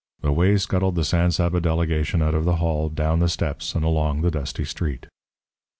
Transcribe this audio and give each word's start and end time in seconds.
Away 0.23 0.57
scuttled 0.57 0.95
the 0.95 1.03
San 1.03 1.29
Saba 1.29 1.61
delegation 1.61 2.23
out 2.23 2.33
of 2.33 2.43
the 2.43 2.55
hall, 2.55 2.89
down 2.89 3.19
the 3.19 3.29
steps, 3.29 3.75
along 3.75 4.21
the 4.23 4.31
dusty 4.31 4.65
street. 4.65 5.05